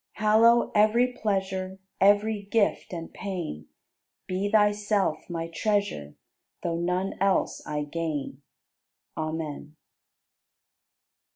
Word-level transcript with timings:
Hallow 0.13 0.71
every 0.73 1.13
pleasure, 1.13 1.77
Every 1.99 2.41
gift 2.41 2.91
and 2.91 3.13
pain; 3.13 3.67
Be 4.25 4.49
Thyself 4.49 5.29
my 5.29 5.47
Treasure. 5.47 6.15
Though 6.63 6.79
none 6.79 7.13
else 7.21 7.61
I 7.67 7.83
gain. 7.83 8.41
Amen. 9.15 9.75